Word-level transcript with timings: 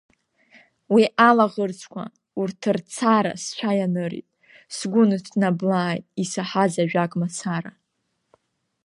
Уи 0.93 1.03
алаӷырӡқәа, 1.27 2.03
урҭ 2.39 2.61
рцара 2.75 3.31
сцәа 3.43 3.71
ианырит, 3.79 4.27
сгәы 4.75 5.03
ныҭнаблааит 5.09 6.05
исаҳаз 6.23 6.73
ажәак 6.83 7.11
мацара. 7.19 7.71